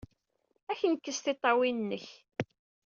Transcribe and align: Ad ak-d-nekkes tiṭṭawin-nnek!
Ad 0.71 0.71
ak-d-nekkes 0.75 1.17
tiṭṭawin-nnek! 1.19 2.05